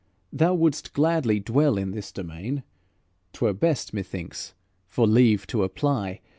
Thou 0.33 0.55
wouldst 0.55 0.93
gladly 0.93 1.39
dwell 1.39 1.77
in 1.77 1.91
this 1.91 2.11
domain; 2.11 2.63
'T 3.33 3.45
were 3.45 3.53
best, 3.53 3.93
methinks, 3.93 4.55
for 4.87 5.05
leave 5.05 5.45
to 5.45 5.61
apply. 5.61 6.21